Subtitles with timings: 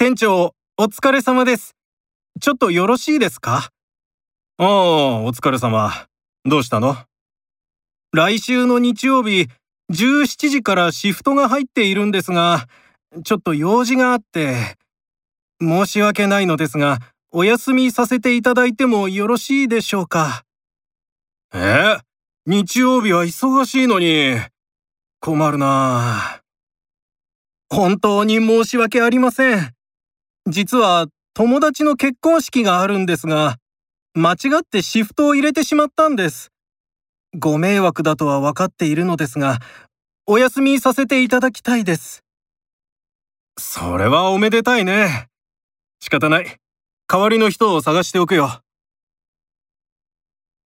[0.00, 1.76] 店長、お疲れ様です。
[2.40, 3.68] ちょっとよろしいですか？
[4.56, 5.92] ああ、お疲れ様。
[6.46, 6.96] どうしたの？
[8.10, 9.48] 来週の日曜日、
[9.92, 12.66] 17時からシフトが入っているんですが、
[13.24, 14.78] ちょっと用事があって、
[15.60, 20.44] 申し訳ないのですが、お休みさせていただいてもよろしいでしょうか？
[21.52, 21.98] え？
[22.46, 24.38] 日曜日は忙しいのに。
[25.20, 26.40] 困るな
[27.68, 29.74] 本当に申し訳ありません。
[30.50, 33.56] 実は友達の結婚式があるんですが、
[34.14, 36.50] 間違ってシフトを入れてしまったんです。
[37.38, 39.60] ご迷惑だとは分かっているのですが、
[40.26, 42.24] お休みさせていただきたいです。
[43.58, 45.28] それはおめでたいね。
[46.00, 46.56] 仕方ない。
[47.06, 48.60] 代わりの人を探しておくよ。